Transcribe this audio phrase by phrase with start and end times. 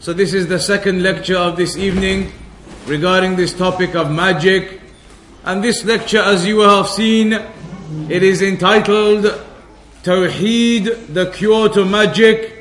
[0.00, 2.32] so this is the second lecture of this evening
[2.86, 4.80] regarding this topic of magic
[5.44, 7.32] and this lecture as you have seen
[8.08, 9.24] it is entitled
[10.02, 12.60] tawheed the cure to magic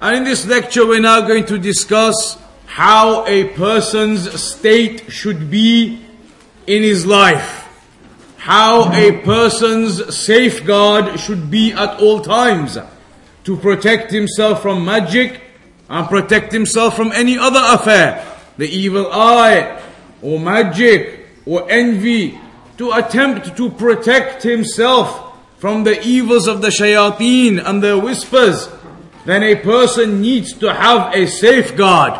[0.00, 6.00] and in this lecture, we're now going to discuss how a person's state should be
[6.68, 7.66] in his life.
[8.36, 12.78] How a person's safeguard should be at all times
[13.42, 15.40] to protect himself from magic
[15.88, 18.24] and protect himself from any other affair,
[18.56, 19.82] the evil eye
[20.22, 22.38] or magic or envy,
[22.76, 25.24] to attempt to protect himself
[25.58, 28.68] from the evils of the shayateen and their whispers
[29.28, 32.14] then a person needs to have a safeguard.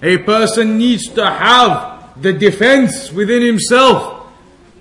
[0.00, 4.30] A person needs to have the defense within himself.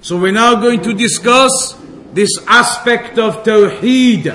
[0.02, 1.76] So we're now going to discuss
[2.14, 4.28] this aspect of Tawheed,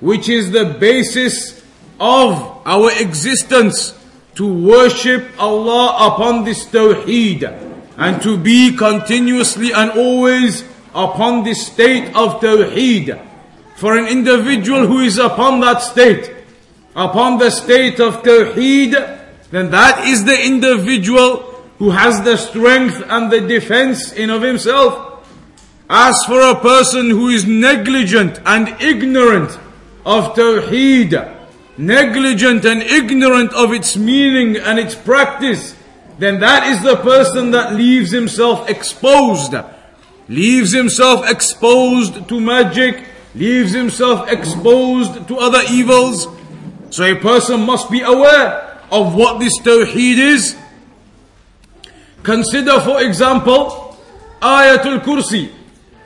[0.00, 1.64] which is the basis
[1.98, 3.96] of our existence
[4.34, 7.44] to worship Allah upon this Tawheed
[7.96, 10.62] and to be continuously and always
[10.94, 13.22] upon this state of Tawheed.
[13.76, 16.34] For an individual who is upon that state,
[16.96, 18.92] upon the state of Tawheed,
[19.52, 21.36] then that is the individual
[21.78, 25.24] who has the strength and the defense in of himself.
[25.88, 29.56] As for a person who is negligent and ignorant
[30.04, 31.35] of Tawheed,
[31.78, 35.76] negligent and ignorant of its meaning and its practice,
[36.18, 39.54] then that is the person that leaves himself exposed.
[40.28, 43.04] Leaves himself exposed to magic,
[43.34, 46.26] leaves himself exposed to other evils,
[46.90, 50.56] so a person must be aware of what this tawheed is.
[52.22, 53.96] Consider, for example,
[54.40, 55.52] Ayatul Kursi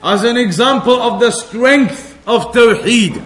[0.02, 3.24] as an example of the strength of tawheed.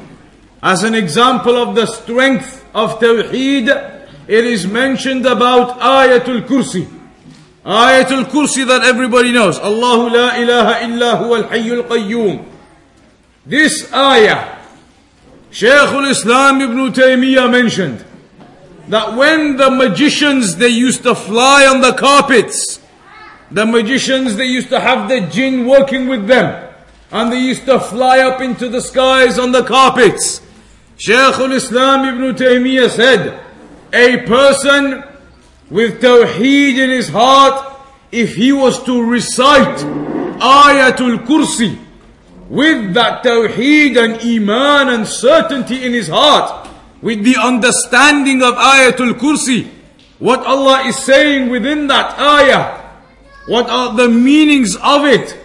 [0.65, 3.69] As an example of the strength of tawheed,
[4.27, 6.89] it is mentioned about Ayatul Kursi.
[7.67, 9.59] Ayatul Kursi that everybody knows.
[9.59, 12.47] Allahu la ilaha illa huwa al-hayyul qayyum.
[13.45, 14.59] This ayah
[15.51, 18.03] Shaykh al-Islam ibn Taymiyyah mentioned
[18.89, 22.81] that when the magicians they used to fly on the carpets,
[23.51, 26.71] the magicians they used to have the jinn working with them,
[27.13, 30.41] and they used to fly up into the skies on the carpets.
[30.97, 33.41] Shaykh al-Islam ibn Taymiyyah said,
[33.93, 35.05] a person
[35.71, 37.72] with tawheed in his heart,
[38.12, 39.78] if he was to recite
[40.38, 41.78] Ayatul Kursi,
[42.49, 46.69] with that tawheed and iman and certainty in his heart,
[47.03, 49.69] with the understanding of Ayatul Kursi,
[50.19, 52.81] what Allah is saying within that ayah,
[53.47, 55.37] what are the meanings of it.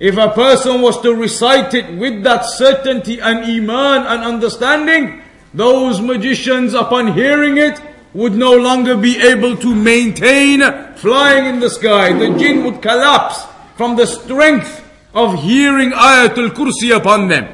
[0.00, 5.22] If a person was to recite it with that certainty and iman and understanding,
[5.52, 7.80] those magicians upon hearing it
[8.14, 10.60] would no longer be able to maintain
[10.94, 12.12] flying in the sky.
[12.12, 13.44] The jinn would collapse
[13.76, 17.48] from the strength of hearing Ayatul Kursi upon them.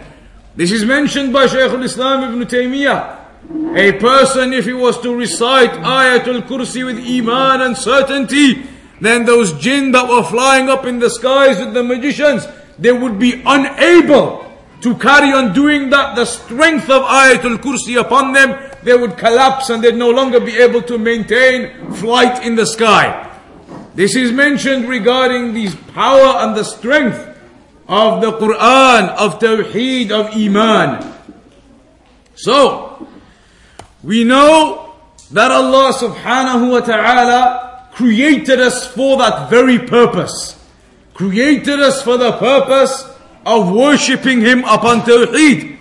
[0.54, 3.20] This is mentioned by Shaykh al-Islam ibn Taymiyyah.
[3.76, 8.62] A person, if he was to recite Ayatul Kursi with Iman and certainty,
[9.00, 12.46] then those jinn that were flying up in the skies with the magicians,
[12.78, 14.44] they would be unable
[14.80, 16.14] to carry on doing that.
[16.14, 20.56] The strength of Ayatul Kursi upon them, they would collapse and they'd no longer be
[20.56, 23.30] able to maintain flight in the sky.
[23.94, 27.30] This is mentioned regarding these power and the strength
[27.88, 31.12] of the Quran, of Tawheed, of Iman.
[32.34, 33.06] So,
[34.02, 34.94] we know
[35.30, 40.55] that Allah subhanahu wa ta'ala created us for that very purpose.
[41.13, 43.03] Created us for the purpose
[43.45, 45.77] of worshipping Him upon Tawheed.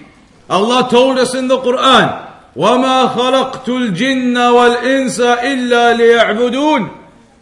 [0.51, 2.27] Allah told us in the Quran,
[2.57, 6.91] وَمَا خَلَقْتُ الْجِنَّ وَالْإِنسَ إِلَّا لِيَعْبُدُونَ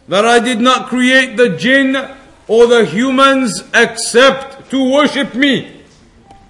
[0.09, 1.95] That I did not create the jinn
[2.47, 5.81] or the humans except to worship me.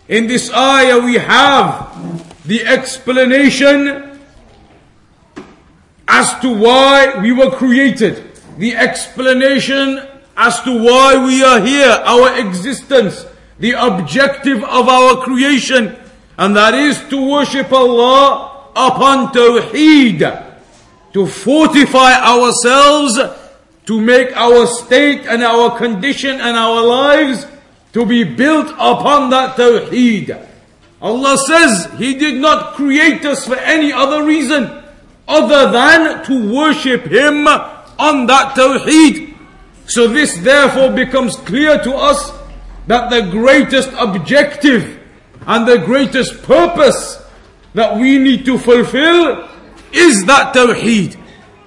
[0.07, 1.88] In this ayah we have
[2.45, 4.10] the explanation
[6.12, 8.22] as to why we were created.
[8.58, 10.06] The explanation
[10.36, 13.24] as to why we are here, our existence,
[13.58, 15.96] the objective of our creation,
[16.36, 20.20] and that is to worship Allah upon Tawheed.
[21.12, 23.20] to fortify ourselves
[23.84, 27.46] to make our state and our condition and our lives
[27.92, 30.32] to be built upon that tawheed.
[31.02, 34.81] Allah says He did not create us for any other reason
[35.32, 39.34] other than to worship Him on that tawheed.
[39.87, 42.32] So this therefore becomes clear to us
[42.87, 45.00] that the greatest objective
[45.46, 47.23] and the greatest purpose
[47.75, 49.49] that we need to fulfill
[49.93, 51.19] is that tawheed.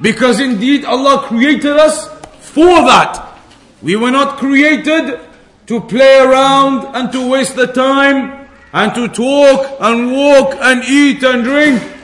[0.02, 2.08] Because indeed Allah created us
[2.40, 3.40] for that.
[3.82, 5.20] We were not created
[5.68, 11.24] to play around and to waste the time and to talk and walk and eat
[11.24, 11.94] and drink.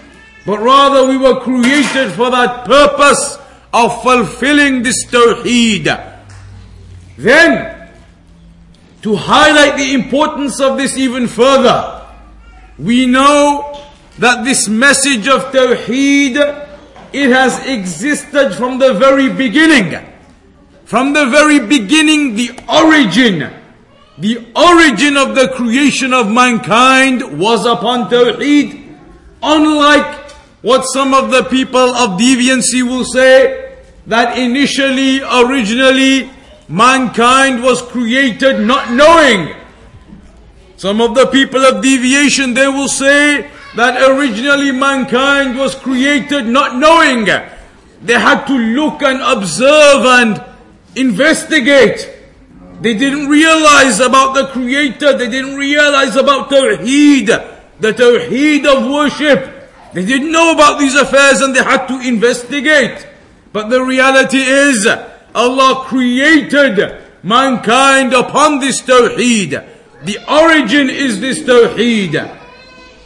[0.46, 3.38] But rather we were created for that purpose
[3.74, 5.86] of fulfilling this tawheed.
[7.18, 7.90] Then,
[9.02, 12.08] to highlight the importance of this even further,
[12.78, 13.84] we know
[14.20, 16.36] that this message of tawheed,
[17.14, 20.08] it has existed from the very beginning.
[20.86, 23.50] From the very beginning, the origin,
[24.18, 28.98] the origin of the creation of mankind was upon Tawheed.
[29.42, 30.21] Unlike
[30.62, 33.78] what some of the people of deviancy will say,
[34.08, 36.30] that initially, originally,
[36.68, 39.56] mankind was created not knowing.
[40.78, 46.76] Some of the people of deviation, they will say that originally mankind was created not
[46.78, 47.26] knowing.
[48.02, 50.44] They had to look and observe and
[50.96, 52.10] investigate.
[52.82, 55.18] They didn't realize about the Creator.
[55.18, 57.28] They didn't realize about Tawheed,
[57.80, 59.51] the Tawheed of worship.
[59.93, 63.07] They didn't know about these affairs and they had to investigate.
[63.53, 64.87] But the reality is,
[65.35, 69.51] Allah created mankind upon this Tawheed.
[70.05, 72.13] The origin is this Tawheed.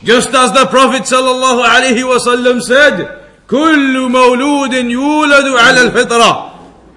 [0.02, 3.16] Just as the Prophet sallallahu alaihi wasallam said,
[3.48, 6.50] كل مولود يولد على الفطره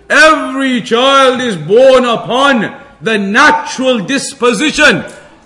[0.09, 5.03] Every child is born upon the natural disposition,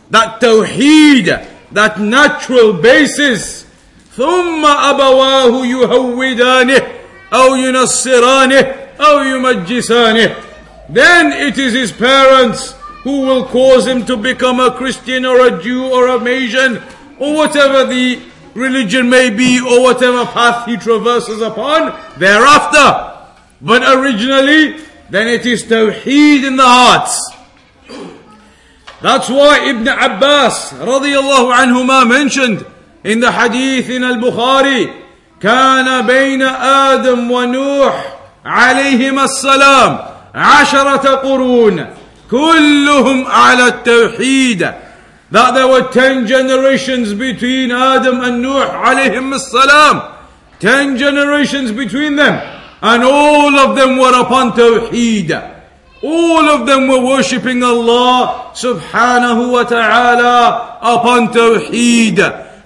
[0.10, 3.66] that tawheed, that natural basis.
[4.18, 6.82] ثم أبواه يهودانه
[7.34, 10.36] أو ينصرانه أو يمجسانه
[10.90, 15.62] Then it is his parents who will cause him to become a Christian or a
[15.62, 16.82] Jew or a Mason
[17.20, 18.22] or whatever the
[18.54, 23.14] religion may be or whatever path he traverses upon thereafter.
[23.62, 24.78] But originally,
[25.10, 27.32] then it is Tawheed in the hearts.
[29.02, 32.66] That's why Ibn Abbas radiallahu anhuma mentioned
[33.05, 34.91] in the hadith in al-Bukhari
[35.41, 36.43] كان بين
[36.93, 38.05] آدم ونوح
[38.45, 39.99] عليهما السلام
[40.35, 41.87] عشرة قرون
[42.31, 44.75] كلهم على التوحيد
[45.33, 50.03] that there were ten generations between Adam and Nuh عليهم السلام
[50.61, 52.41] ten generations between them
[52.83, 55.31] and all of them were upon Tawheed.
[56.03, 62.19] All of them were worshipping Allah subhanahu wa ta'ala upon Tawheed.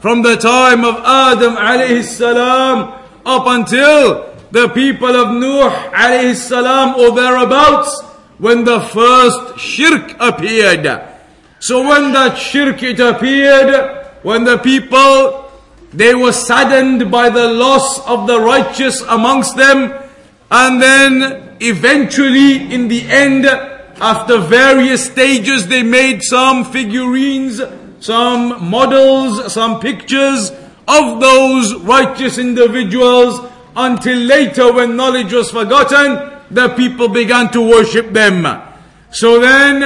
[0.06, 2.94] From the time of Adam alayhi salam
[3.26, 8.02] up until the people of Nuh alayhi salam or thereabouts
[8.38, 10.86] when the first shirk appeared.
[11.58, 15.50] So when that shirk it appeared, when the people
[15.92, 19.92] they were saddened by the loss of the righteous amongst them,
[20.52, 27.60] and then eventually, in the end, after various stages, they made some figurines,
[28.05, 30.51] some models, some pictures
[30.87, 33.39] of those righteous individuals
[33.75, 38.45] until later, when knowledge was forgotten, the people began to worship them.
[39.11, 39.83] So then,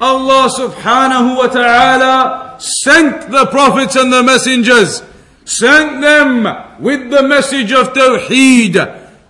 [0.00, 5.02] Allah subhanahu wa ta'ala sent the prophets and the messengers,
[5.44, 6.46] sent them
[6.80, 8.74] with the message of Tawheed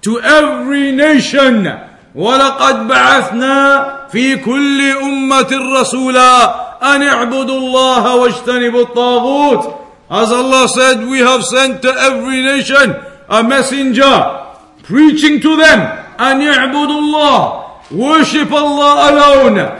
[0.02, 9.74] to every nation ولقد بعثنا في كل أمة رسولا أن اعبدوا الله واجتنبوا الطاغوت
[10.10, 12.96] As Allah said, we have sent to every nation
[13.28, 14.46] a messenger
[14.82, 15.80] preaching to them
[16.20, 19.70] أن يعبدوا الله worship Allah alone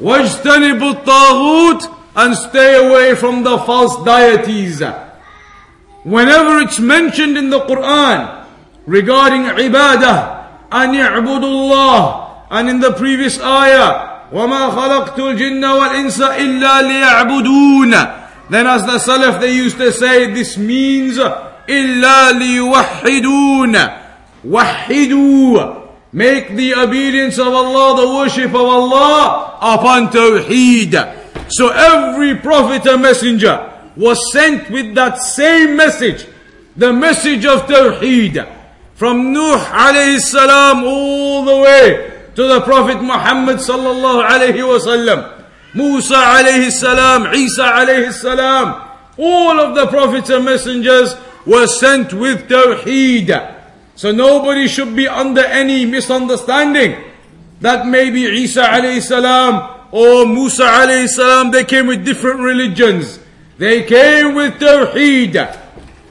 [0.00, 4.80] واجتنبوا الطاغوت and stay away from the false deities.
[6.02, 8.46] Whenever it's mentioned in the Quran,
[8.86, 16.82] regarding ibadah أن يعبدوا الله and in the previous ayah وما خلقت الجن والإنس إلا
[16.82, 17.94] ليعبدون
[18.48, 21.18] then as the Salaf they used to say this means
[21.68, 23.76] إلا ليوحدون
[24.48, 25.74] وحدوا
[26.12, 30.94] make the obedience of Allah the worship of Allah upon Tawheed
[31.48, 36.26] so every prophet and messenger was sent with that same message
[36.76, 38.46] the message of Tawheed
[38.94, 45.45] from Nuh alayhi salam all the way to the Prophet Muhammad sallallahu alayhi wasallam.
[45.73, 52.47] Musa alayhi salam, Isa alayhi salam, all of the prophets and messengers were sent with
[52.49, 53.57] Tawheed.
[53.95, 56.95] So nobody should be under any misunderstanding
[57.61, 63.19] that maybe Isa alayhi salam or Musa alayhi salam, they came with different religions.
[63.57, 65.35] They came with Tawheed,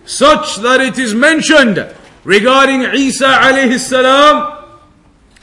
[0.04, 1.84] such that it is mentioned
[2.24, 4.59] regarding Isa alayhi salam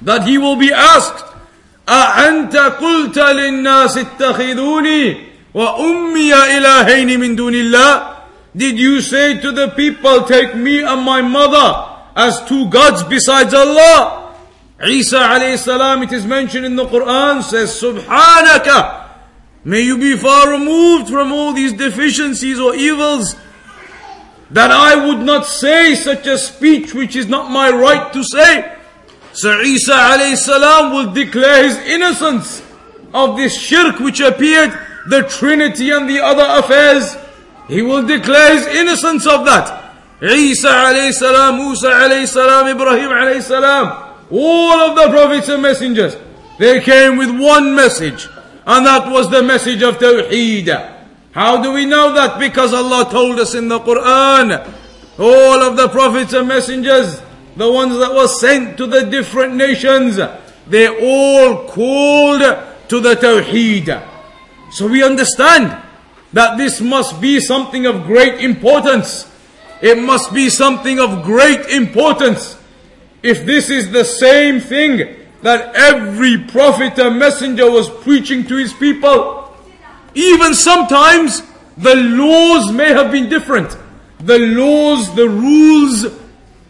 [0.03, 1.25] that he will be asked,
[1.89, 5.17] أأنت قلت للناس اتخذوني
[5.55, 8.13] وأمي إلهين من دون الله
[8.55, 13.55] Did you say to the people, take me and my mother as two gods besides
[13.55, 14.35] Allah?
[14.85, 19.09] Isa alayhi salam, it is mentioned in the Quran, says, Subhanaka,
[19.65, 23.37] may you be far removed from all these deficiencies or evils
[24.51, 28.76] that I would not say such a speech which is not my right to say.
[29.38, 32.64] So Isa alayhi salam will declare his innocence
[33.14, 34.72] of this shirk which appeared,
[35.10, 37.16] the Trinity and the other affairs.
[37.68, 39.94] He will declare his innocence of that.
[40.24, 46.18] Isa alayhi salam, Musa alayhi salam, Ibrahim alayhi salam, all of the prophets and messengers,
[46.58, 48.28] they came with one message,
[48.66, 50.68] and that was the message of Tawheed.
[51.32, 52.40] How do we know that?
[52.40, 54.68] Because Allah told us in the Quran,
[55.20, 57.22] all of the prophets and messengers,
[57.58, 60.20] the ones that were sent to the different nations,
[60.68, 62.42] they all called
[62.88, 64.08] to the Tawheed.
[64.72, 65.84] So we understand
[66.34, 69.32] that this must be something of great importance.
[69.82, 72.58] It must be something of great importance.
[73.24, 78.74] If this is the same thing that every prophet and messenger was preaching to his
[78.74, 79.56] people,
[80.14, 81.42] even sometimes
[81.78, 83.76] the laws may have been different.
[84.20, 86.06] The laws, the rules,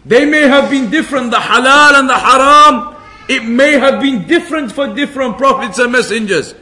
[0.08, 1.32] they may have been different.
[1.32, 2.96] The halal and the haram,
[3.28, 6.56] it may have been different for different prophets and messengers.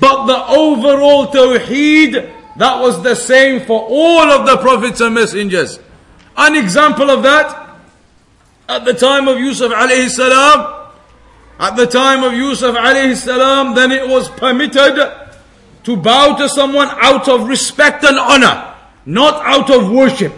[0.00, 5.80] But the overall tawheed, that was the same for all of the prophets and messengers.
[6.36, 7.76] An example of that,
[8.68, 10.90] at the time of Yusuf alayhi salam,
[11.58, 14.96] at the time of Yusuf alayhi salam, then it was permitted
[15.84, 18.74] to bow to someone out of respect and honor,
[19.04, 20.32] not out of worship.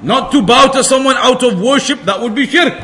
[0.00, 2.74] Not to bow to someone out of worship, that would be shirk.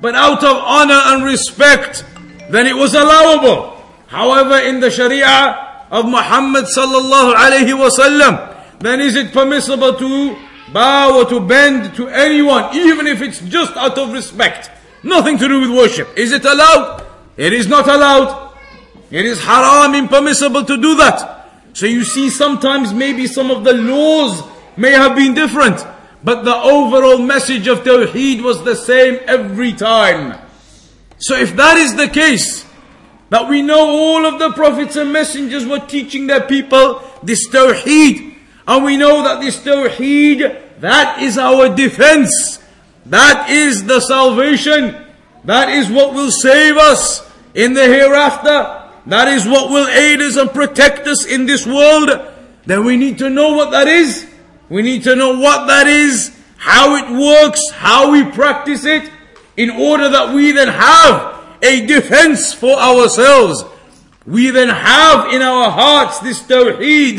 [0.00, 2.04] But out of honor and respect,
[2.50, 3.80] then it was allowable.
[4.08, 10.36] However, in the Sharia of Muhammad sallallahu alayhi wasallam, then is it permissible to
[10.72, 14.70] bow or to bend to anyone, even if it's just out of respect?
[15.02, 16.08] Nothing to do with worship.
[16.16, 17.06] Is it allowed?
[17.36, 18.52] It is not allowed.
[19.10, 21.48] It is haram, impermissible to do that.
[21.74, 24.42] So you see, sometimes maybe some of the laws
[24.76, 25.84] may have been different,
[26.24, 30.38] but the overall message of Tawheed was the same every time.
[31.18, 32.66] So if that is the case,
[33.30, 38.36] that we know all of the prophets and messengers were teaching their people this Tawheed,
[38.66, 42.62] and we know that this Tawheed, that is our defense,
[43.06, 45.06] that is the salvation,
[45.44, 50.36] that is what will save us in the hereafter, that is what will aid us
[50.36, 52.10] and protect us in this world.
[52.66, 54.31] Then we need to know what that is.
[54.68, 59.10] We need to know what that is, how it works, how we practice it,
[59.56, 63.64] in order that we then have a defense for ourselves.
[64.26, 67.18] We then have in our hearts this tawheed,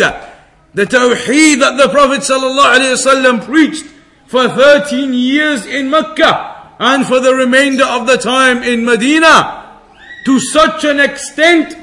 [0.74, 3.86] the tawheed that the Prophet ﷺ preached
[4.28, 9.80] for 13 years in Mecca and for the remainder of the time in Medina
[10.26, 11.78] to such an extent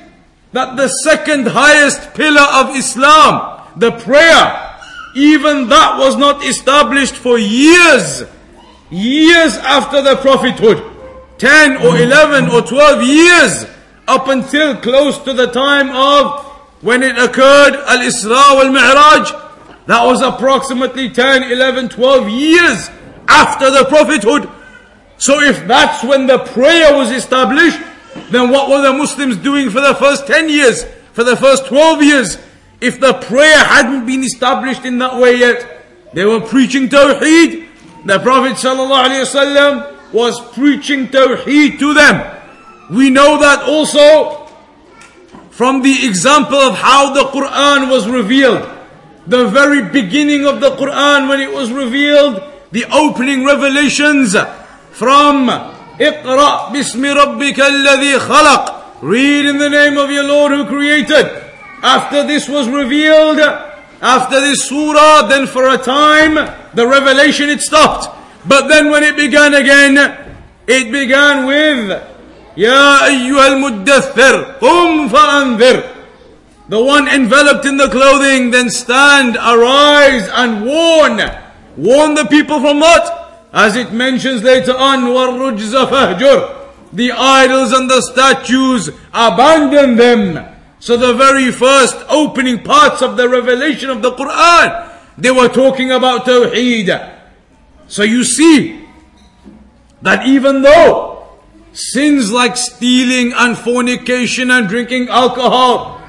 [0.53, 4.70] that the second highest pillar of Islam, the prayer,
[5.15, 8.25] even that was not established for years,
[8.91, 10.85] years after the prophethood.
[11.39, 13.65] 10 or 11 or 12 years
[14.07, 16.45] up until close to the time of
[16.83, 19.87] when it occurred, Al-Isra wal-Mi'raj.
[19.87, 22.91] That was approximately 10, 11, 12 years
[23.29, 24.51] after the prophethood.
[25.19, 27.79] So if that's when the prayer was established,
[28.31, 32.03] then what were the Muslims doing for the first 10 years, for the first 12
[32.03, 32.39] years?
[32.82, 37.68] If the prayer hadn't been established in that way yet, they were preaching Tawheed.
[38.06, 42.42] The Prophet ﷺ was preaching Tawheed to them.
[42.92, 44.46] We know that also
[45.50, 48.70] from the example of how the Quran was revealed.
[49.28, 54.36] The very beginning of the Quran when it was revealed, the opening revelations
[54.92, 55.48] from
[56.00, 61.44] اقرأ باسم ربك الذي خلق Read in the name of your Lord who created.
[61.83, 63.39] after this was revealed,
[64.03, 66.35] after this surah, then for a time,
[66.75, 68.09] the revelation it stopped.
[68.47, 69.99] But then when it began again,
[70.67, 72.03] it began with,
[72.57, 75.97] Ya ayyuhal muddathir, qum fa'andhir.
[76.69, 81.21] The one enveloped in the clothing, then stand, arise, and warn.
[81.77, 83.49] Warn the people from what?
[83.53, 90.47] As it mentions later on, وَالرُّجْزَ فَهْجُرْ The idols and the statues, abandon them.
[90.81, 95.93] So the very first opening parts of the revelation of the Quran, they were talking
[95.93, 97.19] about Tawheed.
[97.87, 98.89] So you see
[100.03, 101.29] that even though
[101.73, 106.01] sins like stealing and fornication and drinking alcohol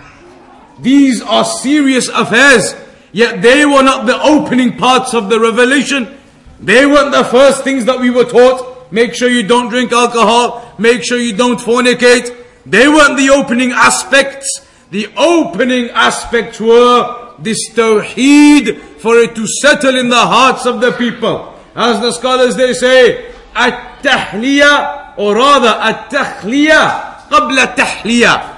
[0.82, 2.76] these are serious affairs.
[3.12, 6.18] Yet they were not the opening parts of the revelation.
[6.60, 8.92] They weren't the first things that we were taught.
[8.92, 10.74] Make sure you don't drink alcohol.
[10.78, 12.36] Make sure you don't fornicate.
[12.66, 14.68] They weren't the opening aspects.
[14.92, 20.92] The opening aspects were this tawheed for it to settle in the hearts of the
[20.92, 21.58] people.
[21.76, 28.58] As the scholars they say, at-tahliya or rather at-takhliya qabla tahliya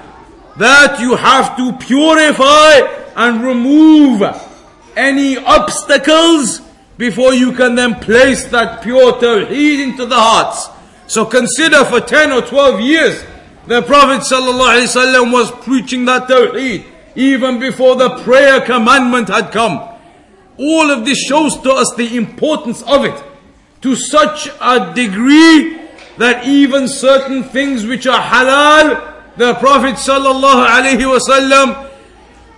[0.57, 2.79] that you have to purify
[3.15, 4.23] and remove
[4.95, 6.61] any obstacles
[6.97, 10.69] before you can then place that pure tawheed into the hearts.
[11.07, 13.25] So consider for 10 or 12 years,
[13.67, 19.89] the Prophet ﷺ was preaching that tawheed even before the prayer commandment had come.
[20.57, 23.23] All of this shows to us the importance of it
[23.81, 25.79] to such a degree
[26.17, 31.89] that even certain things which are halal the Prophet ﷺ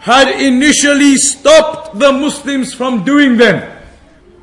[0.02, 3.72] had initially stopped the Muslims from doing them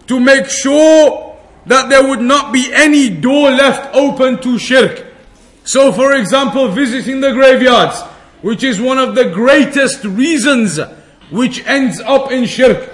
[0.07, 5.12] to make sure that there would not be any door left open to shirk.
[5.63, 8.01] So, for example, visiting the graveyards,
[8.42, 10.80] which is one of the greatest reasons
[11.30, 12.89] which ends up in shirk.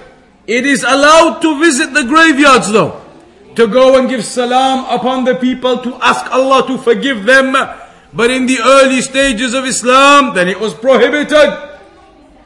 [0.46, 3.00] It is allowed to visit the graveyards though,
[3.54, 7.54] to go and give salam upon the people, to ask Allah to forgive them
[8.14, 11.50] but in the early stages of Islam, then it was prohibited.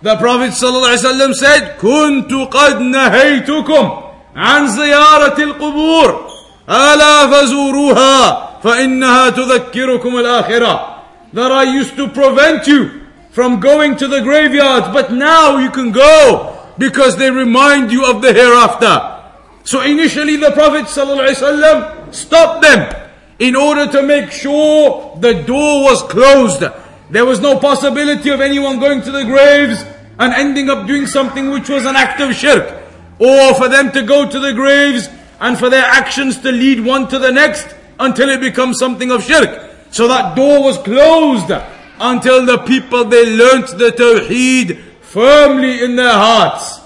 [0.01, 4.03] The Prophet ﷺ said, كنت قد نهيتكم
[4.37, 6.31] عن زيارة القبور
[6.69, 10.95] ألا فزوروها فإنها تذكركم الآخرة
[11.35, 15.93] That I used to prevent you from going to the graveyards, but now you can
[15.93, 19.19] go because they remind you of the hereafter.
[19.65, 26.03] So initially the Prophet ﷺ stopped them in order to make sure the door was
[26.05, 26.65] closed.
[27.11, 29.85] There was no possibility of anyone going to the graves
[30.19, 32.83] and ending up doing something which was an act of shirk.
[33.19, 35.09] Or for them to go to the graves
[35.41, 39.24] and for their actions to lead one to the next until it becomes something of
[39.24, 39.72] shirk.
[39.92, 41.52] So that door was closed
[42.00, 46.80] until the people they learnt the tawheed firmly in their hearts.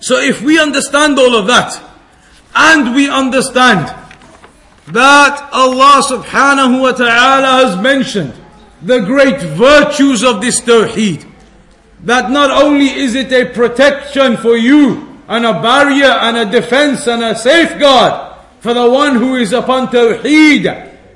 [0.00, 1.82] So if we understand all of that,
[2.54, 3.86] and we understand
[4.88, 8.34] that Allah subhanahu wa ta'ala has mentioned
[8.82, 11.24] the great virtues of this tawheed.
[12.04, 17.06] That not only is it a protection for you and a barrier and a defense
[17.06, 18.27] and a safeguard
[18.60, 20.66] for the one who is upon tawheed,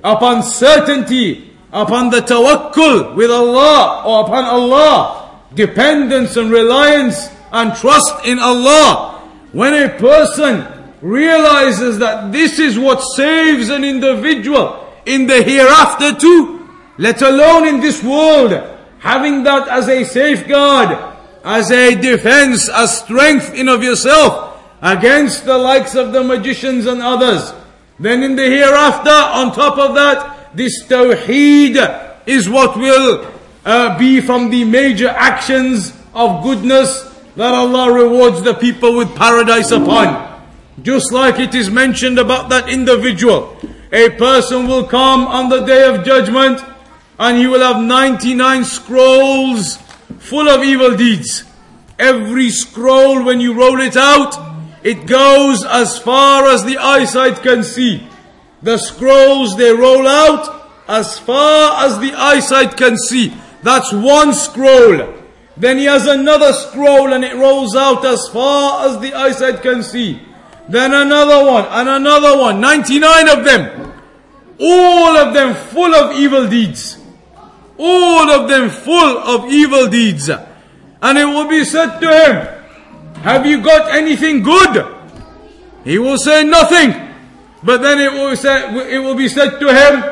[0.05, 8.25] upon certainty, upon the tawakkul with Allah or upon Allah, dependence and reliance and trust
[8.25, 9.21] in Allah.
[9.53, 10.67] When a person
[11.01, 17.81] realizes that this is what saves an individual in the hereafter too, let alone in
[17.81, 18.53] this world,
[18.99, 20.97] having that as a safeguard,
[21.45, 24.52] as a defense, as strength in of yourself
[24.83, 27.55] against the likes of the magicians and others.
[28.01, 31.79] Then in the hereafter, on top of that, this tawheed
[32.27, 33.33] is what will
[33.65, 39.71] uh, be from the major actions of goodness that Allah rewards the people with paradise
[39.71, 40.43] upon.
[40.83, 43.57] Just like it is mentioned about that individual.
[43.93, 46.63] A person will come on the day of judgment
[47.19, 49.77] and he will have 99 scrolls
[50.19, 51.45] full of evil deeds.
[51.99, 54.52] Every scroll, when you roll it out,
[54.85, 58.07] it goes as far as the eyesight can see.
[58.63, 63.33] The scrolls they roll out as far as the eyesight can see.
[63.63, 65.15] That's one scroll.
[65.57, 69.83] Then he has another scroll and it rolls out as far as the eyesight can
[69.83, 70.21] see.
[70.69, 73.93] Then another one, and another one, 99 of them.
[74.61, 76.99] All of them full of evil deeds.
[77.79, 80.29] All of them full of evil deeds.
[80.29, 82.62] And it will be said to him,
[83.23, 84.87] Have you got anything good?
[85.85, 87.11] He will say nothing.
[87.63, 90.03] But then it will, say, it will be said to him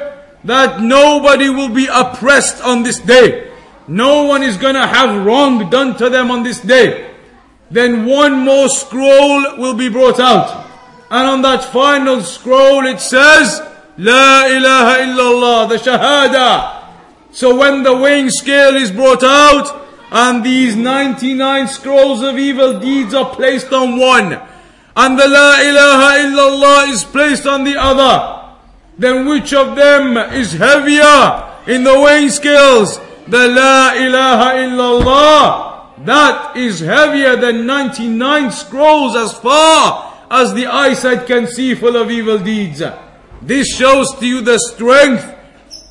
[0.45, 3.53] that nobody will be oppressed on this day.
[3.89, 7.11] No one is going to have wrong done to them on this day
[7.71, 10.67] then one more scroll will be brought out.
[11.11, 13.61] And on that final scroll it says,
[13.97, 16.85] La ilaha illallah, the Shahada.
[17.33, 23.15] So when the weighing scale is brought out, and these 99 scrolls of evil deeds
[23.15, 24.41] are placed on one,
[24.97, 28.57] and the La ilaha illallah is placed on the other,
[28.99, 32.99] then which of them is heavier in the weighing scales?
[33.29, 36.05] The La ilaha illallah.
[36.05, 42.11] That is heavier than 99 scrolls as far as the eyesight can see full of
[42.11, 42.83] evil deeds.
[43.43, 45.35] This shows to you the strength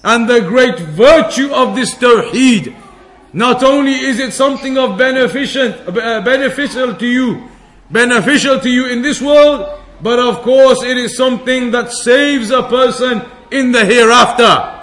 [0.03, 2.75] and the great virtue of this tawheed.
[3.33, 7.47] Not only is it something of beneficent, uh, beneficial to you,
[7.91, 12.63] beneficial to you in this world, but of course it is something that saves a
[12.63, 14.77] person in the hereafter.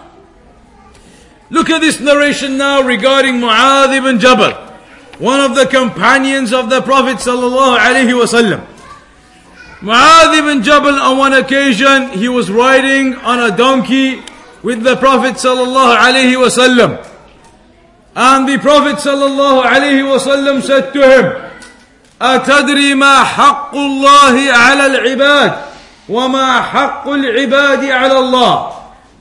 [1.51, 4.53] Look at this narration now regarding Mu'adh ibn Jabal,
[5.19, 8.65] one of the companions of the Prophet sallallahu alaihi wasallam.
[9.81, 14.23] Mu'adh ibn Jabal on one occasion he was riding on a donkey
[14.63, 17.16] with the Prophet sallallahu alaihi wasallam.
[18.16, 21.52] And the Prophet sallallahu alaihi wasallam said to him,
[22.22, 25.54] أتدري ما حق الله على العباد
[26.10, 28.74] وما حق العباد على الله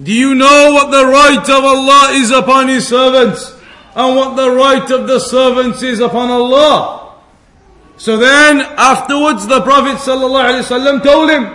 [0.03, 3.55] Do you know what the right of Allah is upon His servants
[3.94, 7.12] and what the right of the servants is upon Allah?
[7.98, 11.55] So then, afterwards, the Prophet ﷺ told him,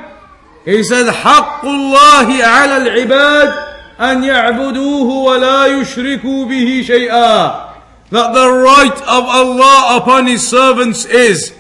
[0.64, 3.69] he said, حق الله على العباد
[4.00, 7.66] أن يعبدوه ولا يشركوا به شيئا.
[8.12, 11.54] That the right of Allah upon His servants is,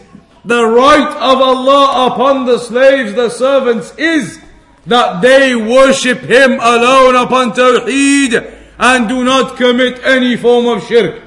[0.43, 4.39] the right of Allah upon the slaves, the servants is,
[4.85, 11.21] that they worship Him alone upon Tawheed and do not commit any form of shirk.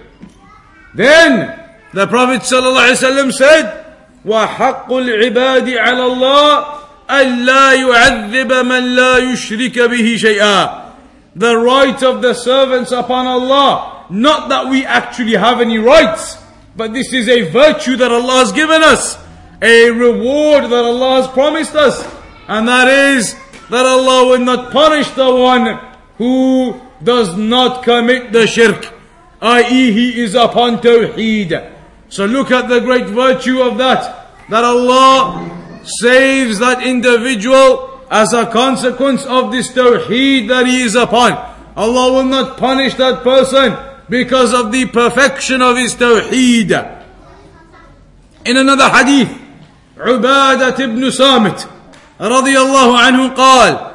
[0.94, 1.58] Then,
[1.92, 3.86] the Prophet ﷺ said,
[4.24, 6.64] وحق العباد على الله
[7.10, 10.81] ألا يعذب من لا يشرك به شيئا.
[11.35, 16.37] The right of the servants upon Allah, not that we actually have any rights,
[16.75, 19.17] but this is a virtue that Allah has given us,
[19.61, 22.03] a reward that Allah has promised us,
[22.47, 23.35] and that is
[23.69, 25.79] that Allah will not punish the one
[26.17, 28.93] who does not commit the shirk,
[29.41, 31.71] i.e., he is upon tawheed.
[32.09, 34.29] So look at the great virtue of that.
[34.49, 35.49] That Allah
[35.83, 41.32] saves that individual as a consequence of this tawheed that he is upon.
[41.76, 43.76] Allah will not punish that person
[44.08, 46.72] because of the perfection of his tawheed.
[48.44, 49.28] In another hadith,
[49.98, 51.66] عبادة ibn Samit
[52.20, 53.94] رضي الله عنه قال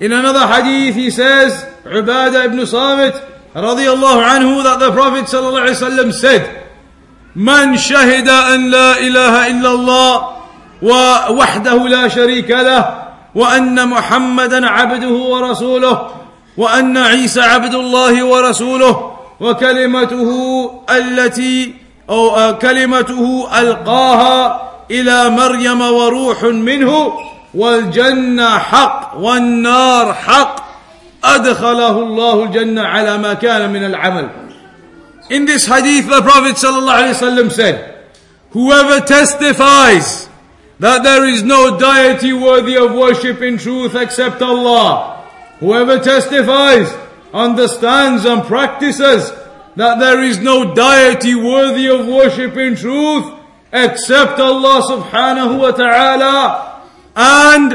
[0.00, 3.14] In another hadith he says, Ubadah ibn Samit
[3.54, 6.62] رضي الله عنه that the Prophet صلى الله عليه وسلم said,
[7.36, 10.36] من شهد أن لا إله إلا الله
[10.82, 13.05] ووحده لا شريك له
[13.37, 16.07] وأن محمدا عبده ورسوله
[16.57, 20.31] وأن عيسى عبد الله ورسوله وكلمته
[20.89, 21.73] التي
[22.09, 27.13] أو كلمته ألقاها إلى مريم وروح منه
[27.53, 30.67] والجنة حق والنار حق
[31.23, 34.29] أدخله الله الجنة على ما كان من العمل.
[35.29, 37.95] In this hadith, the Prophet ﷺ said,
[38.51, 40.29] Whoever testifies
[40.79, 45.27] that there is no deity worthy of worship in truth except Allah,
[45.59, 46.93] whoever testifies,
[47.33, 49.31] understands and practices
[49.75, 53.33] that there is no deity worthy of worship in truth
[53.73, 56.81] except Allah subhanahu wa ta'ala,
[57.15, 57.71] and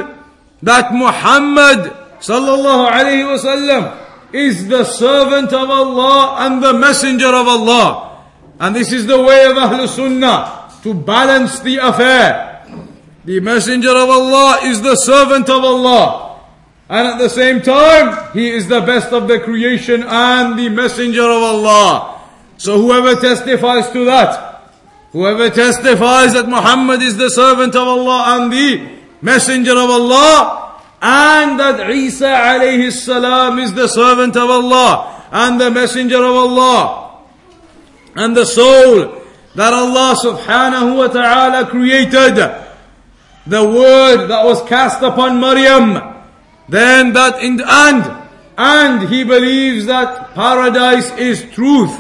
[0.63, 3.99] that Muhammad sallallahu alayhi wasallam
[4.33, 8.25] is the servant of Allah and the messenger of Allah.
[8.59, 12.52] And this is the way of Ahlul Sunnah to balance the affair.
[13.25, 16.41] The messenger of Allah is the servant of Allah.
[16.89, 21.23] And at the same time, he is the best of the creation and the messenger
[21.23, 22.21] of Allah.
[22.59, 24.71] So whoever testifies to that,
[25.13, 31.59] whoever testifies that Muhammad is the servant of Allah and the messenger of Allah, and
[31.59, 37.19] that Isa alayhi salam is the servant of Allah and the messenger of Allah
[38.15, 39.23] and the soul
[39.55, 42.37] that Allah subhanahu wa ta'ala created
[43.46, 46.16] the word that was cast upon Maryam
[46.70, 51.96] then that in and and he believes that paradise is truth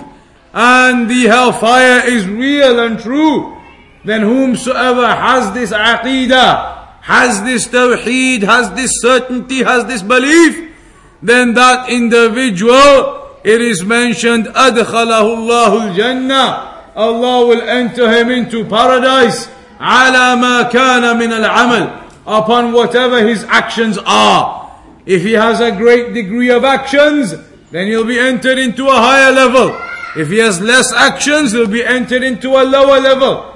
[0.53, 3.57] and the hellfire is real and true
[4.03, 10.75] then whomsoever has this aqidah has this tawheed, has this certainty, has this belief,
[11.23, 16.73] then that individual, it is mentioned, أدخله الله الجنة.
[16.97, 19.47] Allah will enter him into paradise
[19.81, 24.71] على ما كان من العمل upon whatever his actions are.
[25.05, 27.33] If he has a great degree of actions,
[27.71, 29.79] then he'll be entered into a higher level.
[30.17, 33.53] If he has less actions, he'll be entered into a lower level.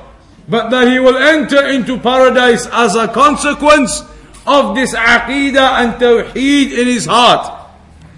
[0.48, 4.04] But that he will enter into paradise as a consequence
[4.46, 7.60] of this aqidah and tawheed in his heart.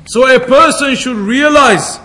[0.08, 2.00] So a person should realize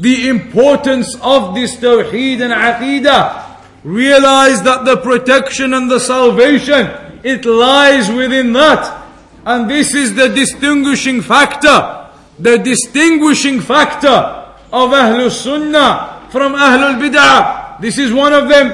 [0.00, 3.49] the importance of this tawheed and aqidah.
[3.83, 6.87] Realize that the protection and the salvation,
[7.23, 9.07] it lies within that.
[9.45, 14.07] And this is the distinguishing factor, the distinguishing factor
[14.71, 17.81] of Ahlul Sunnah from Ahlul Bid'ah.
[17.81, 18.69] This is one of them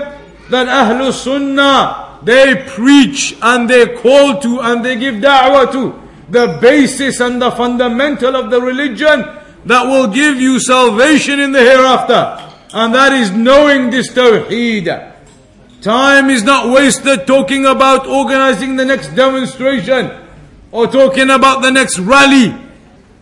[0.50, 6.58] that Ahlul Sunnah, they preach and they call to and they give da'wah to the
[6.62, 9.24] basis and the fundamental of the religion
[9.66, 12.47] that will give you salvation in the hereafter.
[12.74, 15.14] And that is knowing this tawheed.
[15.82, 20.12] Time is not wasted talking about organizing the next demonstration
[20.72, 22.54] or talking about the next rally.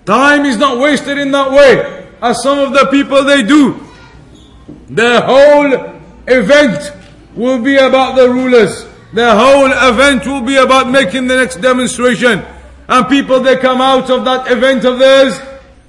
[0.05, 3.79] Time is not wasted in that way, as some of the people they do.
[4.89, 6.93] The whole event
[7.35, 8.87] will be about the rulers.
[9.13, 12.43] The whole event will be about making the next demonstration.
[12.87, 15.39] And people they come out of that event of theirs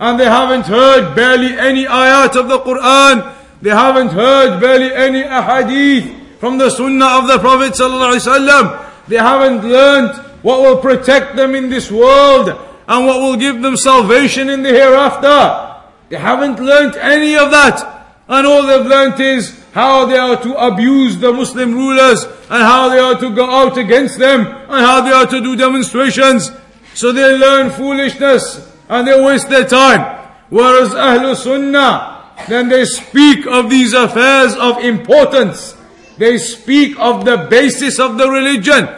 [0.01, 3.36] and they haven't heard barely any ayat of the Quran.
[3.63, 9.09] They haven't heard barely any ahadith from the sunnah of the Prophet ﷺ.
[9.09, 12.49] They haven't learned what will protect them in this world
[12.89, 15.83] and what will give them salvation in the hereafter.
[16.09, 17.95] They haven't learned any of that.
[18.29, 22.89] And all they've learnt is how they are to abuse the Muslim rulers and how
[22.89, 26.51] they are to go out against them and how they are to do demonstrations.
[26.95, 30.31] So they learn foolishness and they waste their time.
[30.49, 32.16] Whereas Ahlul Sunnah,
[32.49, 35.77] then they speak of these affairs of importance.
[36.19, 38.89] They speak of the basis of the religion.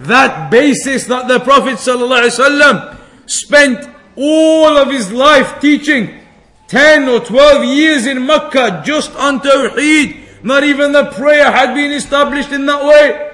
[0.00, 6.20] That basis that the Prophet ﷺ spent all of his life teaching.
[6.68, 10.42] 10 or 12 years in Mecca just on Tawheed.
[10.42, 13.32] Not even the prayer had been established in that way.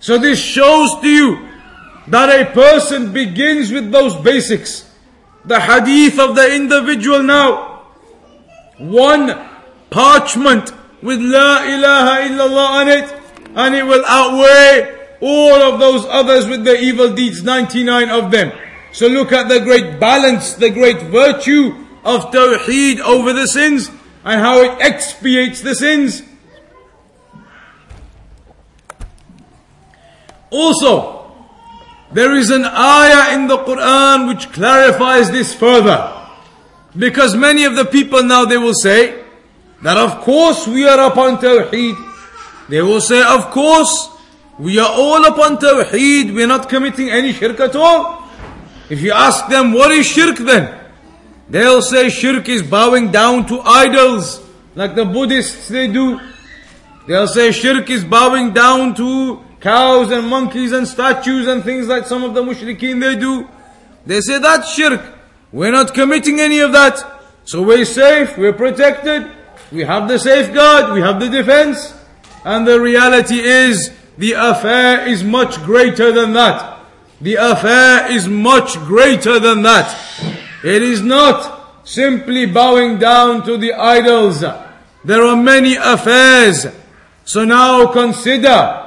[0.00, 1.48] So this shows to you
[2.08, 4.92] that a person begins with those basics
[5.44, 7.71] the hadith of the individual now.
[8.82, 9.48] One
[9.90, 13.14] parchment with La ilaha illallah on it,
[13.54, 18.50] and it will outweigh all of those others with the evil deeds, 99 of them.
[18.92, 23.88] So look at the great balance, the great virtue of Tawheed over the sins,
[24.24, 26.22] and how it expiates the sins.
[30.50, 31.32] Also,
[32.10, 36.21] there is an ayah in the Quran which clarifies this further.
[36.96, 39.24] Because many of the people now they will say
[39.82, 41.96] that of course we are upon Tawheed.
[42.68, 44.10] They will say of course
[44.58, 46.34] we are all upon Tawheed.
[46.34, 48.28] We are not committing any shirk at all.
[48.90, 50.80] If you ask them what is shirk then?
[51.48, 54.42] They'll say shirk is bowing down to idols
[54.74, 56.20] like the Buddhists they do.
[57.06, 62.06] They'll say shirk is bowing down to cows and monkeys and statues and things like
[62.06, 63.48] some of the mushrikeen they do.
[64.04, 65.00] They say that's shirk.
[65.52, 67.22] We're not committing any of that.
[67.44, 69.30] So we're safe, we're protected,
[69.70, 71.94] we have the safeguard, we have the defense.
[72.44, 76.80] And the reality is, the affair is much greater than that.
[77.20, 79.96] The affair is much greater than that.
[80.64, 84.40] It is not simply bowing down to the idols.
[85.04, 86.66] There are many affairs.
[87.24, 88.82] So now consider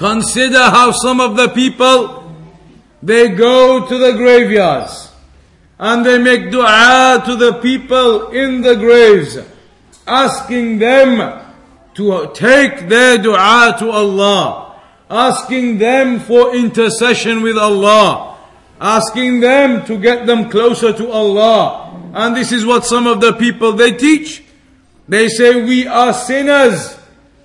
[0.00, 2.34] Consider how some of the people
[3.02, 5.09] they go to the graveyards
[5.80, 9.38] and they make dua to the people in the graves,
[10.06, 11.42] asking them
[11.94, 18.36] to take their dua to Allah, asking them for intercession with Allah,
[18.78, 21.96] asking them to get them closer to Allah.
[22.12, 24.44] And this is what some of the people they teach.
[25.08, 26.98] They say we are sinners.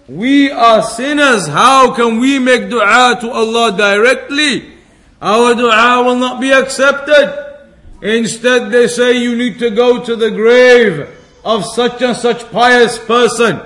[0.09, 1.47] We are sinners.
[1.47, 4.73] How can we make dua to Allah directly?
[5.21, 7.45] Our dua will not be accepted.
[8.05, 11.09] Instead, they say you need to go to the grave
[11.43, 13.59] of such and such pious person.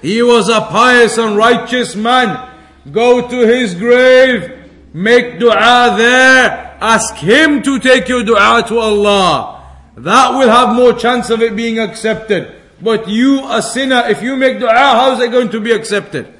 [0.00, 2.56] He was a pious and righteous man.
[2.90, 4.50] Go to his grave,
[4.94, 9.62] make dua there, ask him to take your dua to Allah.
[9.98, 12.50] That will have more chance of it being accepted.
[12.80, 16.32] But you, a sinner, if you make dua, how is it going to be accepted?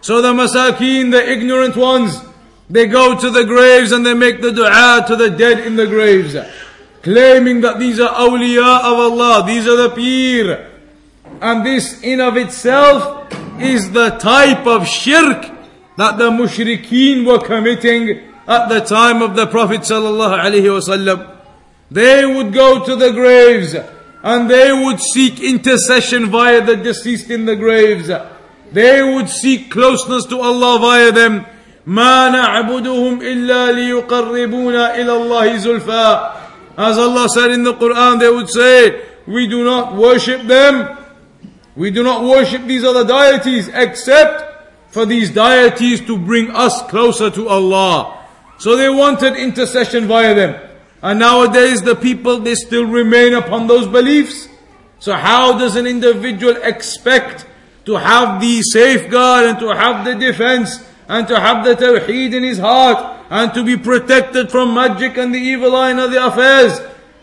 [0.00, 2.20] So the masakeen, the ignorant ones,
[2.68, 5.86] they go to the graves and they make the dua to the dead in the
[5.86, 6.36] graves,
[7.01, 10.69] claiming that these are awliya of Allah, these are the pir.
[11.41, 15.49] And this in of itself is the type of shirk
[15.97, 21.37] that the mushrikeen were committing at the time of the Prophet sallallahu alaihi wasallam.
[21.91, 23.75] They would go to the graves
[24.23, 28.09] and they would seek intercession via the deceased in the graves.
[28.71, 31.45] They would seek closeness to Allah via them.
[31.85, 36.36] ما نعبدهم إلا ليقربونا إلى الله زلفا
[36.78, 40.96] as Allah said in the Quran, they would say, we do not worship them.
[41.74, 47.30] We do not worship these other deities except for these deities to bring us closer
[47.30, 48.24] to Allah.
[48.58, 50.70] So they wanted intercession via them.
[51.02, 54.48] And nowadays the people, they still remain upon those beliefs.
[55.00, 57.44] So how does an individual expect
[57.86, 60.78] to have the safeguard and to have the defense
[61.08, 65.34] and to have the tawheed in his heart and to be protected from magic and
[65.34, 66.78] the evil eye and other affairs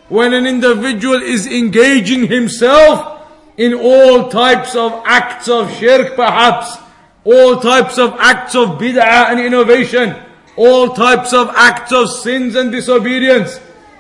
[0.10, 3.21] when an individual is engaging himself
[3.58, 6.78] in all types of acts of shirk perhaps,
[7.24, 10.15] all types of acts of bid'ah and innovation,
[10.56, 13.60] all types of acts of sins and disobedience.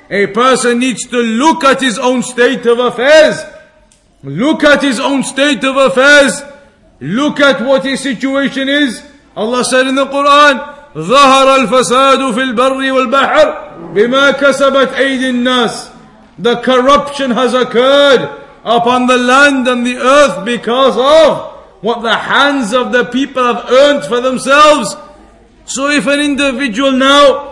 [0.09, 3.43] A person needs to look at his own state of affairs.
[4.23, 6.43] Look at his own state of affairs.
[6.99, 9.03] Look at what his situation is.
[9.36, 15.88] Allah said in the Quran, ظهر الفساد في البر والبحر بما كسبت أيدي الناس.
[16.38, 18.28] The corruption has occurred
[18.64, 23.70] upon the land and the earth because of what the hands of the people have
[23.70, 24.96] earned for themselves.
[25.64, 27.50] So if an individual now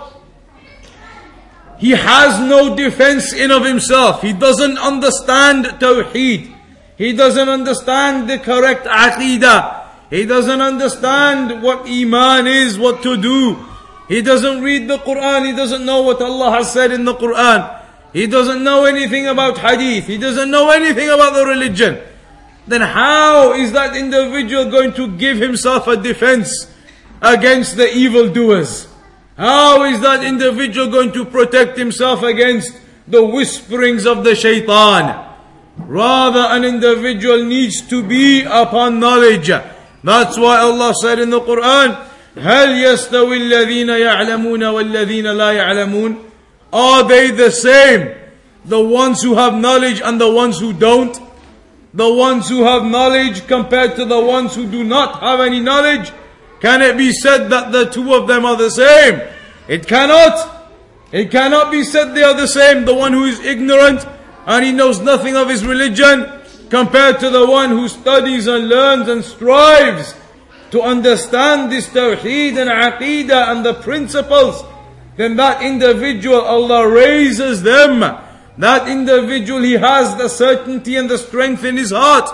[1.78, 4.20] he has no defense in of himself.
[4.20, 6.52] He doesn't understand Tawheed.
[6.96, 9.81] He doesn't understand the correct Aqidah.
[10.09, 13.57] he doesn't understand what Iman is, what to do.
[14.07, 15.47] He doesn't read the Quran.
[15.47, 17.81] He doesn't know what Allah has said in the Quran.
[18.13, 20.05] He doesn't know anything about Hadith.
[20.05, 21.99] He doesn't know anything about the religion.
[22.67, 26.71] Then how is that individual going to give himself a defense
[27.21, 28.87] against the evildoers?
[29.35, 32.71] How is that individual going to protect himself against
[33.07, 35.31] the whisperings of the shaitan?
[35.77, 39.49] Rather, an individual needs to be upon knowledge.
[40.02, 42.04] That's why Allah said in the Quran,
[42.36, 46.16] هل يستوي الذين يعلمون والذين لا يعلمون?
[46.72, 48.14] Are they the same?
[48.64, 51.18] The ones who have knowledge and the ones who don't?
[51.94, 56.12] The ones who have knowledge compared to the ones who do not have any knowledge?
[56.60, 59.20] Can it be said that the two of them are the same?
[59.68, 60.56] It cannot.
[61.12, 62.84] It cannot be said they are the same.
[62.84, 64.06] The one who is ignorant
[64.46, 66.30] and he knows nothing of his religion
[66.72, 70.14] compared to the one who studies and learns and strives
[70.70, 74.62] to understand this tawheed and aqidah and the principles,
[75.16, 78.00] then that individual, Allah raises them.
[78.58, 82.28] That individual, he has the certainty and the strength in his heart.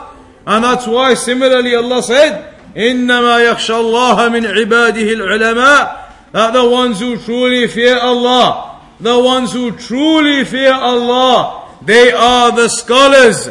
[0.46, 6.98] And that's why similarly Allah said, إنما يخشى الله من عباده العلماء that the ones
[6.98, 13.50] who truly fear Allah, the ones who truly fear Allah, they are the scholars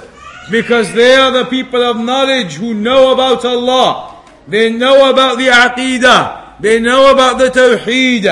[0.51, 4.25] because they are the people of knowledge who know about Allah.
[4.47, 6.61] They know about the Aqidah.
[6.61, 8.25] They know about the Tawheed.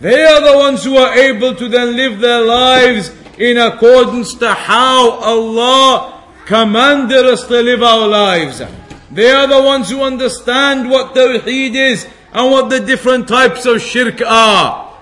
[0.00, 4.52] They are the ones who are able to then live their lives in accordance to
[4.52, 8.62] how Allah commanded us to live our lives.
[9.10, 13.80] They are the ones who understand what Tawheed is and what the different types of
[13.82, 14.96] shirk are.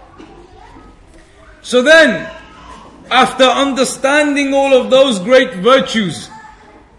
[1.62, 2.30] So then,
[3.10, 6.30] after understanding all of those great virtues,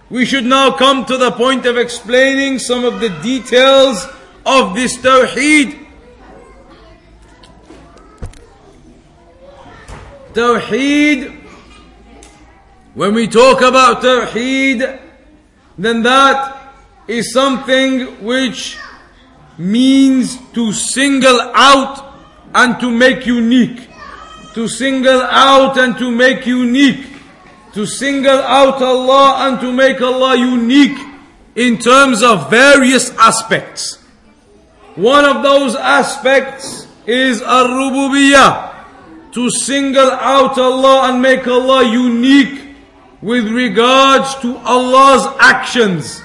[0.10, 4.06] we should now come to the point of explaining some of the details
[4.45, 5.88] of this Tawheed.
[10.34, 11.38] Tawheed,
[12.93, 15.00] when we talk about Tawheed,
[15.78, 16.74] then that
[17.08, 18.78] is something which
[19.58, 22.15] means to single out
[22.54, 23.88] and to make unique.
[24.56, 27.08] To single out and to make unique.
[27.74, 31.00] To single out Allah and to make Allah unique
[31.56, 33.97] in terms of various aspects.
[34.95, 39.32] One of those aspects is ar-rububiyyah.
[39.32, 42.76] To single out Allah and make Allah unique
[43.22, 46.22] with regards to Allah's actions.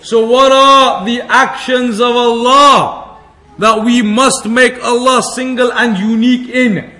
[0.00, 3.18] So what are the actions of Allah
[3.58, 6.95] that we must make Allah single and unique in?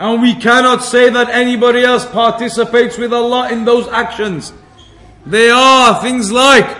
[0.00, 4.52] And we cannot say that anybody else participates with Allah in those actions.
[5.26, 6.74] They are things like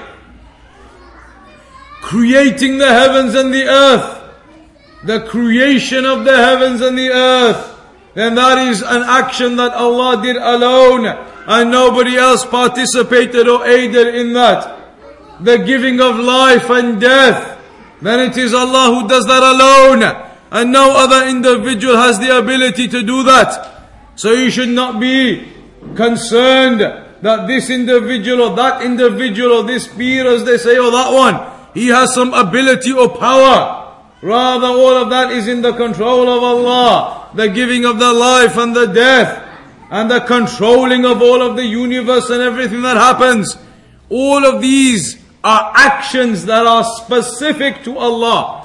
[2.00, 4.34] creating the heavens and the earth,
[5.04, 7.78] the creation of the heavens and the earth,
[8.14, 14.14] then that is an action that Allah did alone and nobody else participated or aided
[14.14, 14.80] in that
[15.40, 17.58] the giving of life and death,
[18.02, 20.29] then it is Allah who does that alone.
[20.50, 23.88] And no other individual has the ability to do that.
[24.16, 25.48] So you should not be
[25.94, 31.12] concerned that this individual or that individual or this peer as they say or that
[31.12, 31.38] one,
[31.74, 33.96] he has some ability or power.
[34.22, 37.30] Rather all of that is in the control of Allah.
[37.34, 39.46] The giving of the life and the death
[39.90, 43.56] and the controlling of all of the universe and everything that happens.
[44.08, 48.59] All of these are actions that are specific to Allah.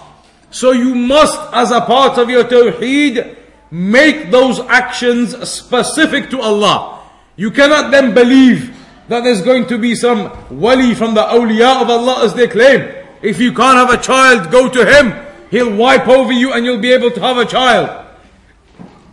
[0.55, 3.35] So you must, as a part of your tawheed,
[3.71, 7.01] make those actions specific to Allah.
[7.35, 8.73] You cannot then believe
[9.09, 12.89] that there's going to be some wali from the awliya of Allah as they claim.
[13.21, 15.13] If you can't have a child, go to him.
[15.51, 18.05] He'll wipe over you and you'll be able to have a child.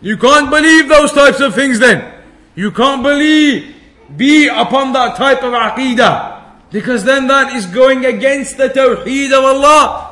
[0.01, 2.23] You can't believe those types of things then.
[2.55, 3.75] You can't believe,
[4.17, 6.71] be upon that type of aqidah.
[6.71, 10.12] Because then that is going against the tawheed of Allah.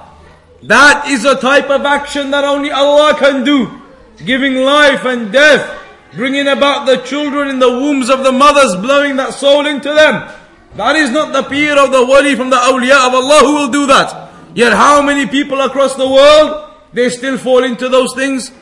[0.62, 3.80] That is a type of action that only Allah can do.
[4.24, 5.78] Giving life and death,
[6.14, 10.30] bringing about the children in the wombs of the mothers, blowing that soul into them.
[10.76, 13.70] That is not the peer of the wali from the awliya of Allah who will
[13.70, 14.30] do that.
[14.54, 18.52] Yet how many people across the world, they still fall into those things?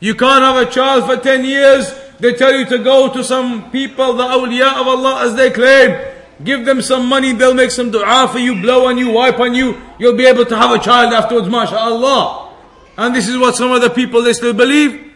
[0.00, 1.92] You can't have a child for 10 years.
[2.20, 6.07] They tell you to go to some people, the awliya of Allah as they claim.
[6.42, 9.54] Give them some money, they'll make some dua for you, blow on you, wipe on
[9.54, 9.80] you.
[9.98, 12.54] You'll be able to have a child afterwards, mashallah.
[12.96, 15.12] And this is what some of the people they still believe.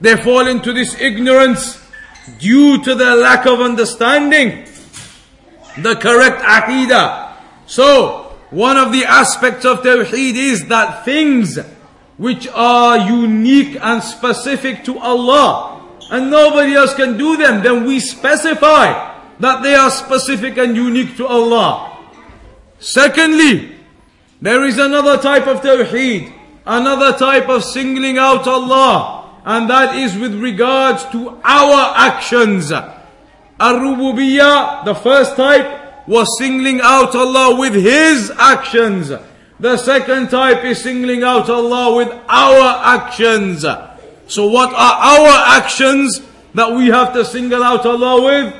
[0.00, 1.82] They fall into this ignorance
[2.38, 4.66] due to their lack of understanding
[5.78, 7.36] the correct aqidah.
[7.66, 11.58] So, one of the aspects of Tawheed is that things
[12.18, 18.00] which are unique and specific to Allah and nobody else can do them, then we
[18.00, 21.98] specify that they are specific and unique to Allah.
[22.78, 23.72] Secondly,
[24.40, 26.32] there is another type of tawheed,
[26.66, 32.70] another type of singling out Allah, and that is with regards to our actions.
[32.72, 39.10] Ar-Rububiyyah, the first type, was singling out Allah with His actions.
[39.58, 43.64] The second type is singling out Allah with our actions.
[44.28, 46.20] So what are our actions
[46.54, 48.54] that we have to single out Allah with?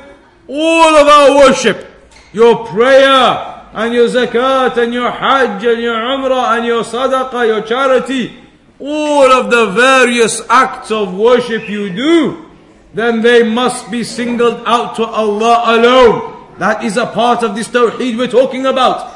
[0.48, 1.86] all of our worship,
[2.32, 7.62] your prayer and your zakat and your hajj and your umrah and your sadaqah, your
[7.62, 8.34] charity,
[8.78, 12.50] all of the various acts of worship you do,
[12.94, 16.58] then they must be singled out to Allah alone.
[16.58, 19.10] That is a part of this tawheed we're talking about.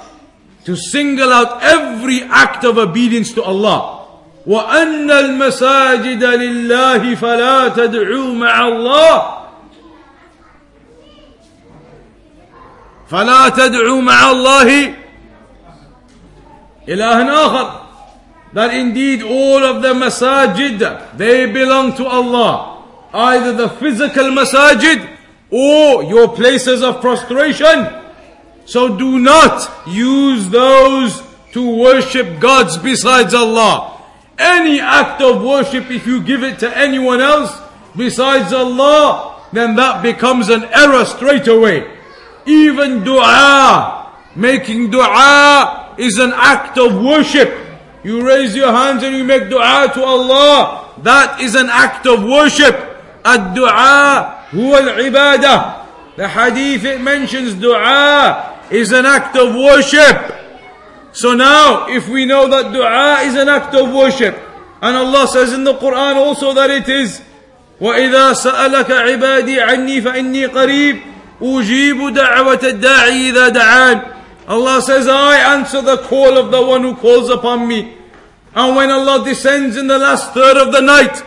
[0.65, 3.93] To single out every act of obedience to Allah.
[4.47, 9.40] وأن المساجد لله فلا تدعوا مع الله
[13.11, 14.95] فلا تدعوا مع الله
[16.89, 17.87] إلها آخر
[18.53, 22.83] that indeed all of the masajid they belong to Allah
[23.13, 25.07] either the physical masajid
[25.51, 27.87] or your places of prostration
[28.65, 31.23] so do not use those
[31.53, 34.03] to worship gods besides Allah
[34.39, 37.57] any act of worship if you give it to anyone else
[37.97, 41.87] besides Allah then that becomes an error straight away
[42.47, 47.53] even dua, making dua is an act of worship.
[48.05, 50.95] You raise your hands and you make dua to Allah.
[51.03, 52.75] That is an act of worship.
[53.25, 55.87] Ad-dua huwa al-ibadah.
[56.17, 60.35] The hadith it mentions dua is an act of worship.
[61.13, 64.39] So now, if we know that dua is an act of worship,
[64.81, 67.23] and Allah says in the Quran also that it is,
[67.81, 71.03] وَإِذَا سَأَلَكَ عِبَادِي عَنِّي فَإِنِّي قَرِيبٌ
[71.42, 74.18] Ujibu da'wat da'i idha da'an.
[74.48, 77.98] Allah says, I answer the call of the one who calls upon me.
[78.54, 81.24] And when Allah descends in the last third of the night,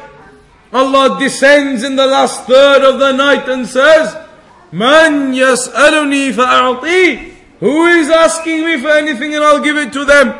[0.72, 4.14] Allah descends in the last third of the night and says,
[4.70, 7.32] Man yas'aluni fa'a'ti.
[7.60, 10.34] Who is asking me for anything and I'll give it to them.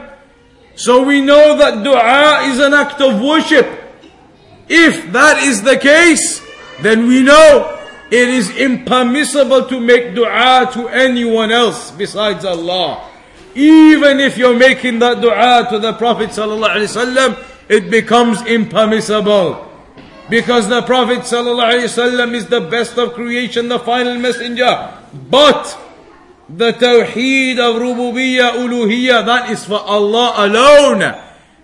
[0.75, 3.67] So we know that dua is an act of worship.
[4.69, 6.43] If that is the case,
[6.83, 7.74] then we know
[8.15, 13.11] it is impermissible to make dua to anyone else besides Allah.
[13.57, 17.35] Even if you're making that dua to the Prophet ﷺ,
[17.69, 19.67] it becomes impermissible.
[20.31, 24.95] Because the Prophet ﷺ is the best of creation, the final messenger.
[25.29, 25.77] But
[26.49, 31.03] the Tawheed of Rububiyyah, Uluhiyyah, that is for Allah alone.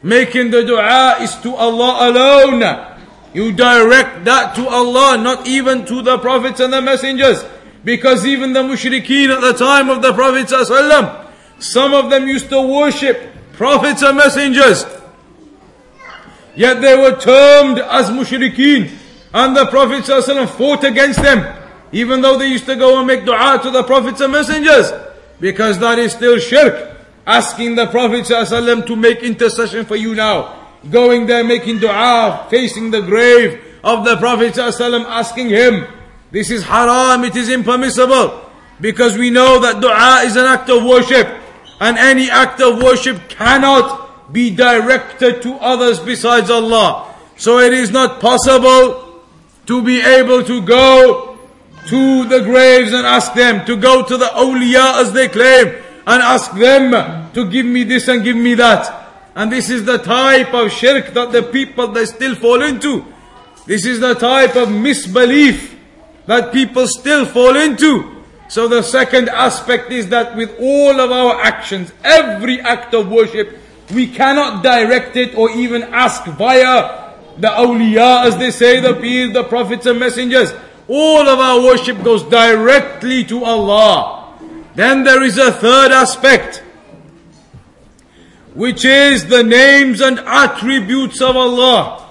[0.02, 2.89] Making the dua is to Allah alone.
[3.32, 7.44] You direct that to Allah, not even to the prophets and the messengers.
[7.84, 10.48] Because even the mushrikeen at the time of the Prophet
[11.58, 14.84] some of them used to worship, prophets and messengers.
[16.56, 18.96] Yet they were termed as mushrikeen.
[19.32, 20.06] And the Prophet
[20.50, 21.56] fought against them.
[21.92, 24.92] Even though they used to go and make dua to the prophets and messengers.
[25.38, 26.96] Because that is still shirk.
[27.26, 30.59] Asking the Prophet to make intercession for you now.
[30.88, 35.86] Going there making dua, facing the grave of the Prophet ﷺ, asking him.
[36.30, 38.50] This is haram, it is impermissible.
[38.80, 41.28] Because we know that dua is an act of worship.
[41.80, 47.14] And any act of worship cannot be directed to others besides Allah.
[47.36, 49.22] So it is not possible
[49.66, 51.38] to be able to go
[51.86, 55.68] to the graves and ask them, to go to the awliya as they claim,
[56.06, 59.09] and ask them to give me this and give me that.
[59.34, 63.04] And this is the type of shirk that the people they still fall into.
[63.66, 65.76] This is the type of misbelief
[66.26, 68.24] that people still fall into.
[68.48, 73.58] So the second aspect is that with all of our actions, every act of worship,
[73.94, 79.32] we cannot direct it or even ask via the awliya, as they say, the peers,
[79.32, 80.52] the prophets and messengers.
[80.88, 84.34] All of our worship goes directly to Allah.
[84.74, 86.62] Then there is a third aspect,
[88.54, 92.08] which is the names and attributes of Allah.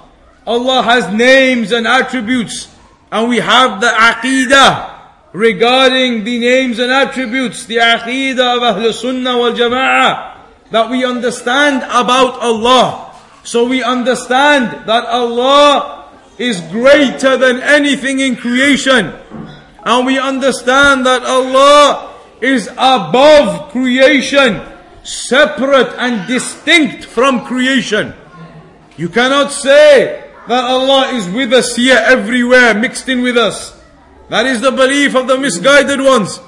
[0.48, 2.74] Allah has names and attributes,
[3.12, 5.00] and we have the aqidah
[5.34, 10.38] regarding the names and attributes, the aqidah of Ahl Sunnah wal Jama'ah,
[10.72, 13.14] that we understand about Allah.
[13.44, 19.14] So we understand that Allah is greater than anything in creation.
[19.84, 24.62] And we understand that Allah is above creation,
[25.04, 28.14] separate and distinct from creation.
[28.98, 33.80] You cannot say that Allah is with us here everywhere, mixed in with us.
[34.30, 36.40] That is the belief of the misguided ones.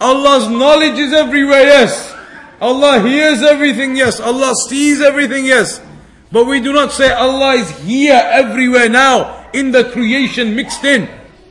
[0.00, 2.14] Allah's knowledge is everywhere, yes.
[2.60, 4.20] Allah hears everything, yes.
[4.20, 5.80] Allah sees everything, yes.
[6.32, 11.08] But we do not say Allah is here everywhere now in the creation mixed in.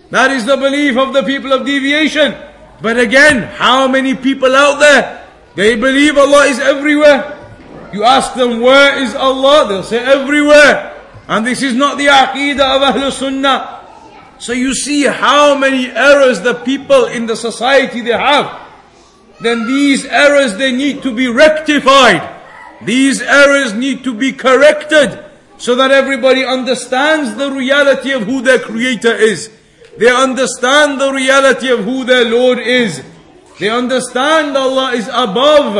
[0.09, 2.35] That is the belief of the people of deviation.
[2.81, 5.18] But again, how many people out there,
[5.59, 7.35] they believe Allah is everywhere.
[7.91, 9.67] You ask them, where is Allah?
[9.67, 10.95] They'll say everywhere.
[11.27, 13.85] And this is not the aqidah of Ahlul Sunnah.
[14.37, 18.57] So you see how many errors the people in the society they have.
[19.41, 22.23] Then these errors they need to be rectified.
[22.81, 25.25] These errors need to be corrected
[25.57, 29.51] so that everybody understands the reality of who their creator is.
[29.97, 33.03] They understand the reality of who their Lord is.
[33.59, 35.75] They understand Allah is above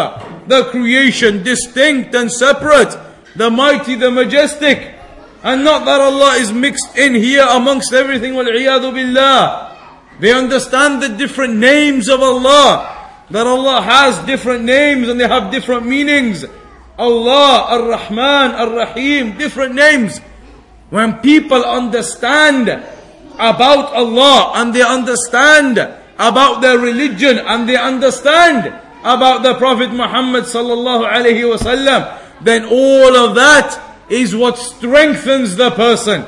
[0.47, 2.97] the creation, distinct and separate,
[3.35, 4.95] the mighty, the majestic.
[5.41, 8.33] And not that Allah is mixed in here amongst everything.
[8.33, 9.77] billah.
[10.19, 12.97] They understand the different names of Allah.
[13.29, 16.43] That Allah has different names and they have different meanings.
[16.97, 20.19] Allah, Ar-Rahman, Ar-Rahim, different names.
[20.89, 22.67] When people understand
[23.39, 25.77] about Allah and they understand
[26.19, 28.67] about their religion and they understand
[29.01, 35.71] about the Prophet Muhammad sallallahu alaihi wasallam, then all of that is what strengthens the
[35.71, 36.25] person.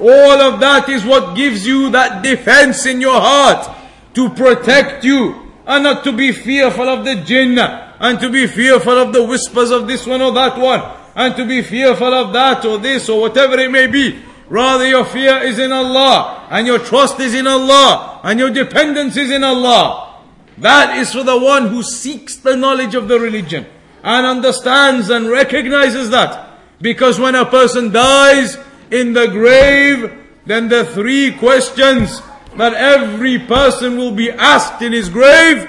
[0.00, 3.68] All of that is what gives you that defense in your heart
[4.14, 8.98] to protect you and not to be fearful of the jinn and to be fearful
[8.98, 10.82] of the whispers of this one or that one
[11.14, 14.22] and to be fearful of that or this or whatever it may be.
[14.48, 19.16] Rather your fear is in Allah and your trust is in Allah and your dependence
[19.16, 20.22] is in Allah.
[20.58, 23.66] That is for the one who seeks the knowledge of the religion
[24.02, 26.60] and understands and recognizes that.
[26.80, 28.56] Because when a person dies
[28.90, 30.12] in the grave,
[30.46, 32.22] then the three questions
[32.56, 35.68] that every person will be asked in his grave.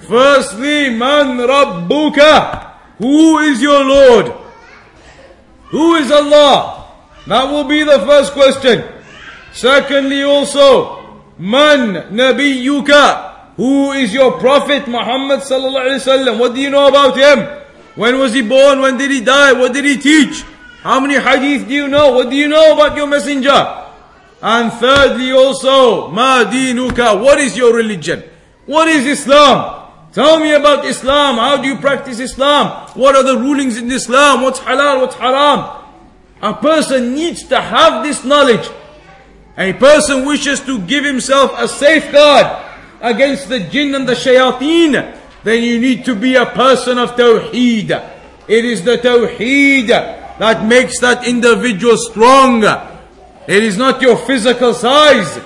[0.00, 2.74] Firstly, man rabbuka?
[2.98, 4.34] Who is your Lord?
[5.70, 6.79] Who is Allah?
[7.30, 8.82] That will be the first question.
[9.52, 13.54] Secondly also, man nabiyyuka?
[13.54, 16.40] Who is your prophet Muhammad sallallahu alaihi wasallam?
[16.40, 17.46] What do you know about him?
[17.94, 18.80] When was he born?
[18.80, 19.52] When did he die?
[19.52, 20.42] What did he teach?
[20.82, 22.10] How many hadith do you know?
[22.10, 23.86] What do you know about your messenger?
[24.42, 28.24] And thirdly also, ma dinuka, what is your religion?
[28.66, 29.86] What is Islam?
[30.12, 31.36] Tell me about Islam.
[31.36, 32.90] How do you practice Islam?
[32.94, 34.42] What are the rulings in Islam?
[34.42, 35.02] What's halal?
[35.02, 35.79] What's haram?
[36.42, 38.68] A person needs to have this knowledge.
[39.58, 42.46] A person wishes to give himself a safeguard
[43.00, 47.90] against the jinn and the shayateen then you need to be a person of Tawheed.
[48.46, 52.62] It is the Tawheed that makes that individual strong.
[53.46, 55.40] It is not your physical size.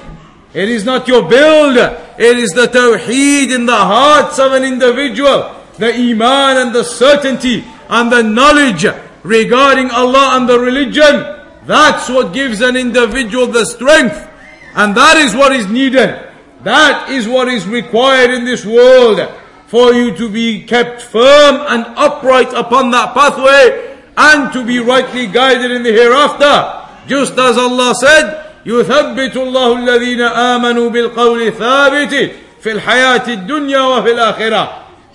[0.53, 1.77] It is not your build.
[2.19, 5.55] It is the Tawheed in the hearts of an individual.
[5.79, 8.87] The Iman and the certainty and the knowledge
[9.24, 11.26] regarding Allah and the religion,
[11.66, 14.28] that's what gives an individual the strength.
[14.76, 16.20] And that is what is needed.
[16.64, 19.20] That is what is required in this world
[19.68, 25.28] for you to be kept firm and upright upon that pathway and to be rightly
[25.28, 27.08] guided in the hereafter.
[27.08, 34.70] Just as Allah said, يثبت الله الذين آمنوا بالقول الثابت في الحياة الدنيا وفي الآخرة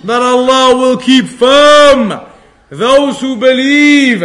[0.04, 2.20] that Allah will keep firm
[2.69, 4.23] those who believe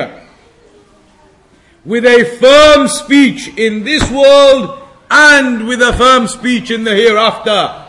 [1.85, 4.81] with a firm speech in this world
[5.11, 7.83] and with a firm speech in the hereafter.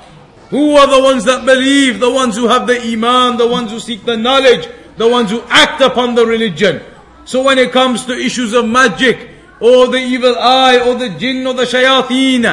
[0.49, 1.99] Who are the ones that believe?
[1.99, 5.41] The ones who have the iman, the ones who seek the knowledge, the ones who
[5.49, 6.82] act upon the religion.
[7.26, 9.30] So when it comes to issues of magic,
[9.60, 12.43] or the evil eye, or the jinn, or the shayateen,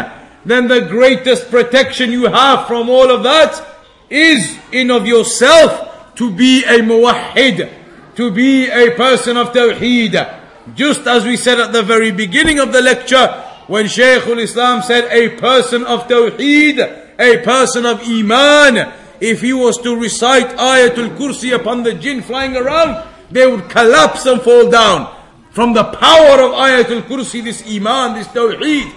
[0.45, 3.65] then the greatest protection you have from all of that
[4.09, 7.82] is in of yourself to be a muwahhid,
[8.17, 10.41] to be a person of tawheed.
[10.75, 13.27] Just as we said at the very beginning of the lecture,
[13.67, 16.79] when Shaykh al-Islam said a person of tawheed,
[17.19, 22.57] a person of iman, if he was to recite Ayatul Kursi upon the jinn flying
[22.57, 25.17] around, they would collapse and fall down.
[25.51, 28.93] From the power of Ayatul Kursi, this iman, this tawheed,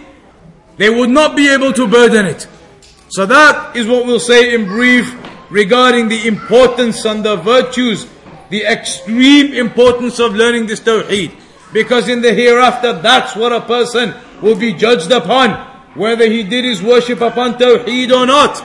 [0.78, 2.48] they would not be able to burden it.
[3.10, 5.16] So that is what we'll say in brief
[5.50, 8.08] regarding the importance and the virtues,
[8.50, 11.32] the extreme importance of learning this Tawheed.
[11.74, 15.52] Because in the hereafter, that's what a person will be judged upon,
[15.96, 18.64] whether he did his worship upon Tawheed or not.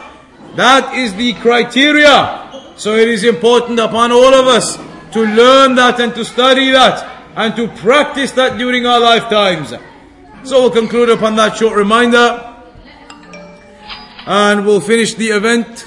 [0.56, 2.74] That is the criteria.
[2.76, 4.76] So it is important upon all of us
[5.12, 7.06] to learn that and to study that
[7.36, 9.70] and to practice that during our lifetimes.
[10.44, 12.46] So we'll conclude upon that short reminder.
[14.26, 15.86] And we'll finish the event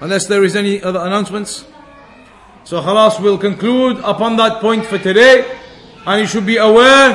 [0.00, 1.64] unless there is any other announcements.
[2.64, 5.44] So halas will conclude upon that point for today.
[6.06, 7.12] And you should be aware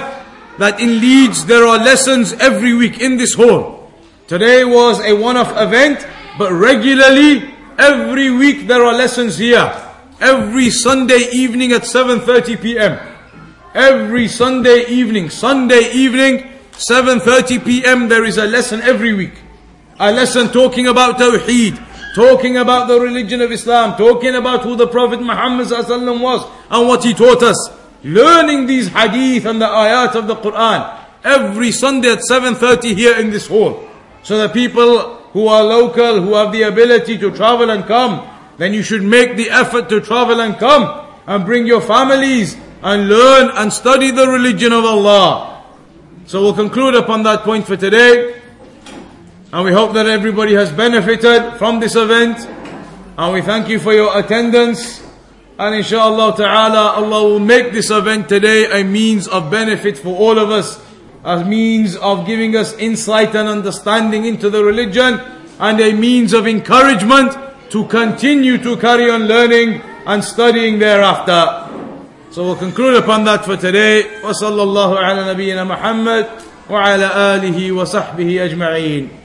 [0.60, 3.92] that in Leeds there are lessons every week in this hall.
[4.28, 6.06] Today was a one-off event,
[6.38, 9.74] but regularly every week there are lessons here.
[10.22, 13.00] Every Sunday evening at 7:30 p.m.
[13.74, 18.08] Every Sunday evening, Sunday evening 7:30 p.m.
[18.08, 19.34] there is a lesson every week.
[20.00, 21.80] A lesson talking about Tawheed,
[22.16, 27.04] talking about the religion of Islam, talking about who the Prophet Muhammad was and what
[27.04, 27.70] he taught us.
[28.04, 33.30] Learning these hadith and the ayat of the Quran every Sunday at 7:30 here in
[33.30, 33.84] this hall.
[34.24, 38.22] So the people who are local, who have the ability to travel and come,
[38.58, 43.10] then you should make the effort to travel and come and bring your families and
[43.10, 45.62] learn and study the religion of Allah.
[46.26, 48.39] So we'll conclude upon that point for today.
[49.55, 52.39] And we hope that everybody has benefited from this event.
[53.17, 55.01] And we thank you for your attendance.
[55.57, 60.41] And inshallah ta'ala, Allah will make this event today a means of benefit for all
[60.41, 60.83] of us.
[61.23, 65.21] A means of giving us insight and understanding into the religion.
[65.61, 67.39] And a means of encouragement
[67.71, 71.71] to continue to carry on learning and studying thereafter.
[72.33, 74.03] So we'll conclude upon that for today.
[74.23, 76.27] وصلى الله على نبينا محمد
[76.71, 79.18] وعلى آله وصحبه أجمعين